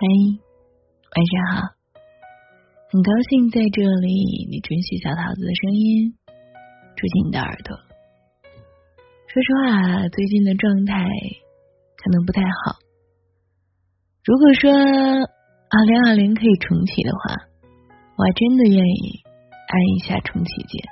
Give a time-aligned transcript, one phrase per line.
[0.00, 1.74] 嘿，晚上好，
[2.92, 6.14] 很高兴在这里你准许小桃子的声音
[6.94, 7.74] 住进你的耳朵。
[9.26, 12.78] 说实话，最近的状态可能不太好。
[14.22, 17.34] 如果说二零二零可以重启的话，
[18.14, 19.02] 我还真的愿意
[19.50, 20.86] 按一下重启键，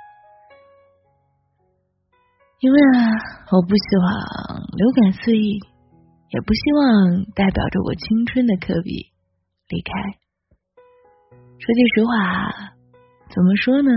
[2.59, 3.07] 因为啊，
[3.55, 5.61] 我不希望流感肆意。
[6.29, 9.11] 也不希望代表着我青春的科比
[9.69, 9.91] 离开。
[11.31, 12.75] 说句实话，
[13.33, 13.91] 怎么说呢？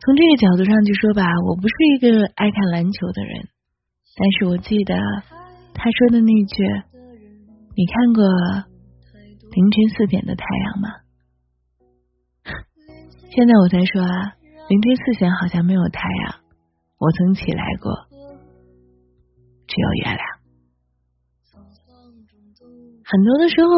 [0.00, 3.48] 从这个角度上去说吧，我不是一个爱看篮球的人，
[4.16, 4.94] 但是我记得
[5.74, 6.62] 他说的那句
[7.74, 8.24] ：“你看过
[9.50, 10.88] 凌晨四点的太阳吗？”
[13.34, 14.34] 现在我才说啊，
[14.68, 16.34] 凌晨四点好像没有太阳，
[16.98, 17.92] 我曾起来过，
[19.66, 20.33] 只有月亮。
[23.06, 23.68] 很多的时候，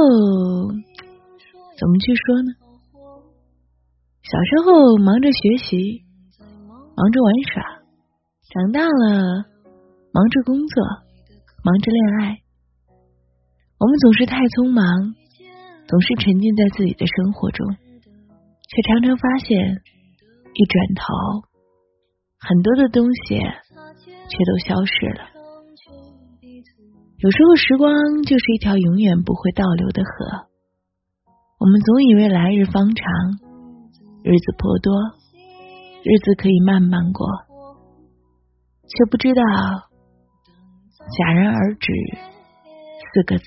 [1.76, 2.50] 怎么去说呢？
[4.22, 6.04] 小时候忙着学习，
[6.96, 7.62] 忙着玩耍；
[8.54, 9.44] 长大了，
[10.12, 10.84] 忙着工作，
[11.64, 12.38] 忙着恋爱。
[13.78, 14.84] 我们总是太匆忙，
[15.88, 19.58] 总是沉浸在自己的生活中，却常常发现，
[20.54, 21.02] 一转头，
[22.38, 25.35] 很多的东西却都消失了。
[27.18, 30.48] 有时候，时光就是一条永远不会倒流的河。
[31.58, 33.10] 我们总以为来日方长，
[34.22, 34.92] 日子颇多，
[36.04, 37.26] 日子可以慢慢过，
[38.86, 39.42] 却不知道
[41.16, 41.90] 戛然而止
[43.14, 43.44] 四个字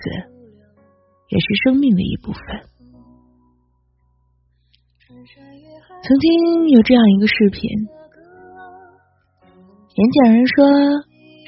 [1.28, 2.42] 也是生命的一部分。
[6.02, 7.70] 曾经有这样一个视频，
[9.94, 10.66] 演讲人说：“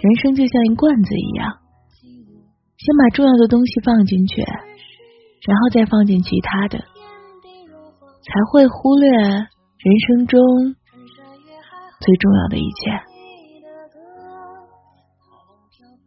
[0.03, 1.57] 人生就像一罐子一样。”
[2.81, 10.41] 先把重要的东西放进去，然后再放进其他的，才会忽略人生中
[11.99, 12.89] 最重要的一切。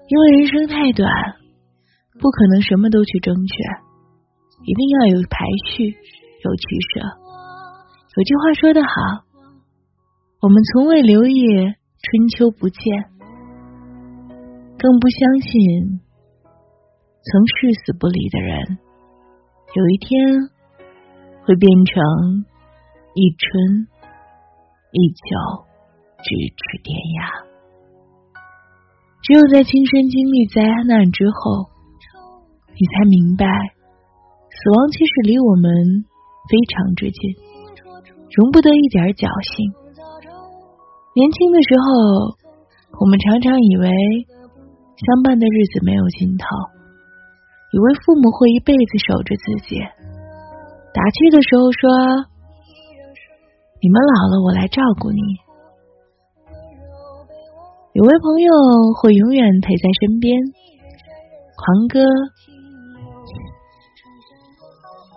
[0.09, 1.09] 因为人生太短，
[2.19, 3.55] 不可能什么都去争取，
[4.65, 7.07] 一定要有排序，有取舍。
[8.17, 8.89] 有句话说得好，
[10.41, 12.83] 我们从未留意春秋不见，
[14.77, 16.01] 更不相信。
[17.25, 18.79] 曾誓死不离的人，
[19.75, 20.21] 有一天
[21.47, 21.95] 会变成
[23.15, 23.89] 一春
[24.93, 25.25] 一秋，
[26.21, 27.49] 咫尺天涯。
[29.25, 31.73] 只有在亲身经历灾难之后，
[32.77, 35.73] 你才明白，死亡其实离我们
[36.53, 37.33] 非常之近，
[38.37, 39.25] 容不得一点侥
[39.57, 39.73] 幸。
[41.17, 42.37] 年轻的时候，
[43.01, 46.45] 我们常常以为相伴的日子没有尽头。
[47.75, 49.83] 以为父母会一辈子守着自己，
[50.95, 51.91] 打趣的时候说
[53.83, 55.19] ：“你们老了，我来照顾你。”
[57.99, 58.49] 有位朋友
[59.03, 60.39] 会永远陪在身边，
[61.59, 61.99] 狂歌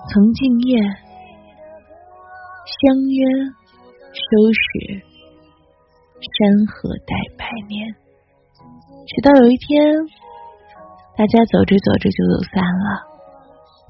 [0.09, 3.22] 曾静夜，相约
[4.09, 4.97] 收拾
[6.25, 7.94] 山河待百年，
[9.06, 9.78] 直到有一天。
[11.17, 12.89] 大家走着走着就走散了，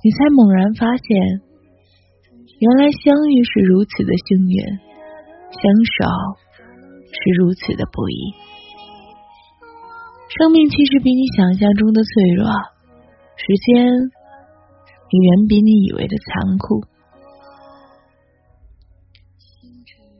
[0.02, 1.06] 你才猛然发现，
[2.60, 4.64] 原来相遇是如此的幸运，
[5.52, 6.08] 相守
[7.12, 8.32] 是如此的不易。
[10.40, 12.48] 生命其实比你想象中的脆弱，
[13.36, 13.86] 时间
[15.12, 16.82] 也远比你以为的残酷。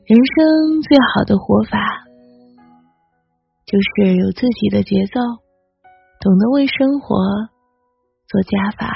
[0.04, 2.04] 人生最好的活法，
[3.64, 5.47] 就是有自己的节奏。
[6.20, 7.16] 懂得为生活
[8.26, 8.92] 做加法，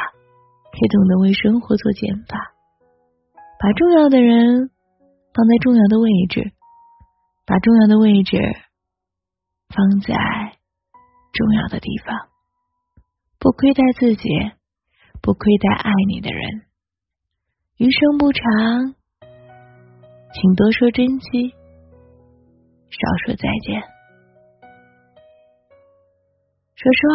[0.81, 2.53] 也懂得为生活做减法。
[3.61, 4.71] 把重要的人
[5.33, 6.53] 放在重要的位置，
[7.47, 8.39] 把重要的位置
[9.69, 10.15] 放在
[11.33, 12.29] 重要的地方，
[13.39, 14.29] 不亏待自己，
[15.23, 16.63] 不亏待爱你的人。
[17.77, 18.97] 余生不长，
[20.35, 21.51] 请多说珍惜，
[22.91, 23.92] 少说再见。
[26.83, 27.01] 说实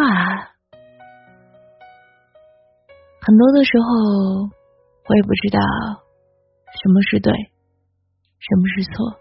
[3.20, 4.48] 很多的时候，
[5.04, 5.60] 我也不知道
[6.72, 7.30] 什么是对，
[8.38, 9.20] 什么是错。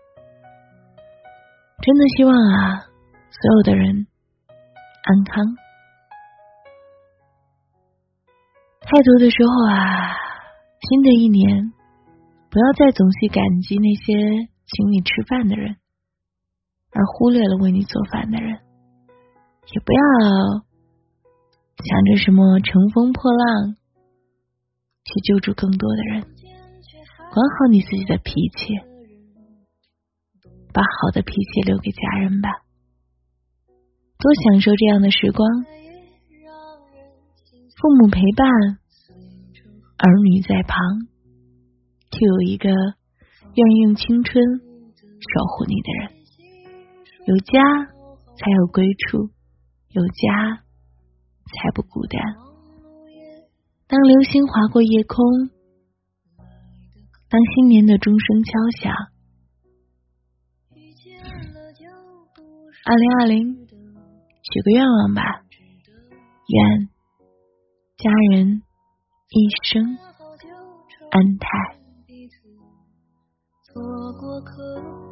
[1.81, 2.79] 真的希望啊，
[3.29, 4.07] 所有的人
[5.03, 5.43] 安康。
[8.79, 10.15] 太多的时候啊，
[10.79, 11.73] 新的一年，
[12.49, 15.75] 不要再总是感激那些请你吃饭的人，
[16.93, 18.61] 而忽略了为你做饭的人。
[19.73, 20.01] 也不要
[21.83, 23.75] 想着什么乘风破浪
[25.03, 26.21] 去救助更多的人。
[26.21, 28.73] 管好你自己的脾气，
[30.73, 32.49] 把好的脾气留给家人吧。
[34.17, 35.47] 多享受这样的时光，
[37.75, 38.47] 父母陪伴，
[39.97, 40.79] 儿女在旁，
[42.09, 46.11] 就有一个愿意用青春守护你的人。
[47.27, 47.61] 有家
[48.37, 49.29] 才有归处，
[49.97, 50.61] 有家
[51.55, 52.21] 才不孤单。
[53.87, 55.49] 当流星划过夜空，
[57.29, 58.93] 当新年的钟声敲响，
[62.85, 63.65] 二零二零。
[64.49, 65.23] 许个愿望吧，
[66.47, 66.89] 愿
[67.97, 68.61] 家人
[69.29, 69.97] 一生
[71.09, 71.47] 安泰。
[73.63, 75.06] 做过客，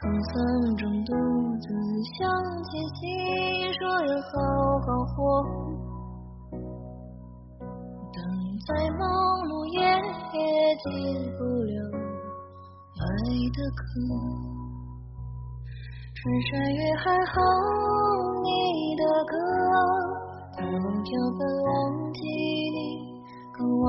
[0.00, 0.32] 沧桑
[0.78, 1.12] 中独
[1.60, 1.68] 自
[2.16, 2.24] 想
[2.64, 3.04] 起心，
[3.74, 4.32] 说要好
[4.80, 5.14] 好活。
[8.10, 8.16] 等
[8.66, 9.04] 再忙
[9.44, 9.76] 碌也
[10.32, 10.40] 解
[11.36, 11.76] 不了
[12.96, 13.04] 爱
[13.52, 13.80] 的渴。
[16.14, 16.18] 穿
[16.48, 17.36] 山越海好，
[18.40, 18.48] 你
[18.96, 19.36] 的歌，
[20.56, 21.08] 它能飘
[21.38, 21.68] 奔忘
[22.14, 22.18] 记
[22.72, 22.80] 你，
[23.52, 23.84] 更忘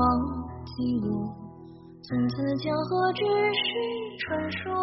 [0.76, 0.76] 记
[1.08, 1.41] 我。
[2.04, 3.62] 从此江河只是
[4.18, 4.74] 传说，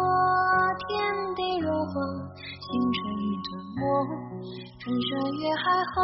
[0.88, 0.88] 天
[1.36, 2.00] 地融化，
[2.34, 2.98] 星辰
[3.44, 3.80] 吞没。
[4.80, 5.62] 穿山越海
[5.92, 6.00] 好，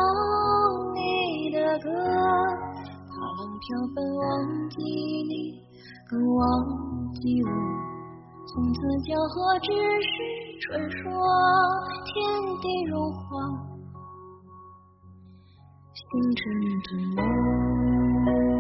[0.93, 3.65] 你的歌，踏浪飘
[3.95, 4.25] 奔忘
[4.69, 4.77] 记
[5.25, 5.33] 你，
[6.11, 6.45] 更忘
[7.15, 7.49] 记我。
[8.47, 8.79] 从此
[9.09, 10.07] 江河只是
[10.61, 11.01] 传说，
[12.05, 12.15] 天
[12.61, 13.25] 地融化，
[15.95, 16.05] 星
[16.37, 16.43] 辰
[16.85, 18.56] 吞没。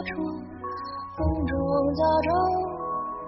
[0.00, 0.16] 隐隐绰绰，
[1.16, 1.52] 风中
[1.92, 2.32] 早朝，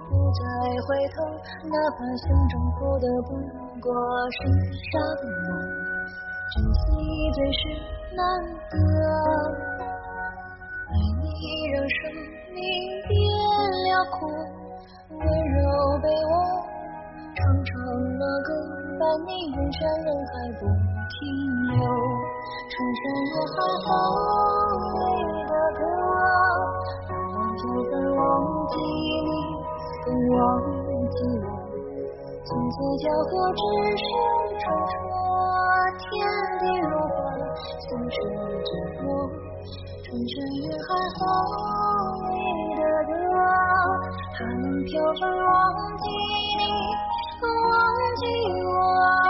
[0.09, 0.41] 不再
[0.81, 1.21] 回头，
[1.69, 3.29] 哪怕心中负的不
[3.79, 3.93] 过
[4.31, 4.37] 是
[4.89, 5.53] 沙的梦，
[6.49, 6.81] 珍惜
[7.35, 7.61] 最是
[8.17, 8.17] 难
[8.71, 8.75] 得。
[10.89, 10.91] 爱
[11.21, 11.25] 你
[11.73, 11.99] 让生
[12.53, 12.57] 命
[13.07, 13.13] 变
[13.85, 14.25] 辽阔，
[15.13, 15.61] 温柔
[16.01, 16.33] 被我
[17.35, 17.71] 唱成
[18.17, 18.49] 了歌，
[18.99, 21.13] 伴你人山人海不停
[21.69, 21.77] 留。
[22.69, 23.55] 穿山越海
[23.85, 23.89] 好，
[24.81, 25.05] 你
[25.45, 25.81] 的歌，
[30.11, 30.41] 忘
[31.11, 31.47] 记我。
[32.43, 33.61] 从此江河只
[33.95, 34.05] 剩
[34.59, 35.01] 传说，
[35.99, 36.03] 天
[36.59, 37.15] 地融化，
[37.79, 38.13] 星辰
[38.65, 38.69] 沉
[39.03, 39.07] 没。
[40.03, 41.21] 穿山越海风，
[42.29, 42.35] 你
[42.75, 43.11] 的歌，
[44.37, 45.49] 它能飘散忘
[45.97, 46.03] 记
[46.59, 46.61] 你，
[47.41, 47.45] 忘
[48.19, 48.21] 记
[48.65, 49.22] 我。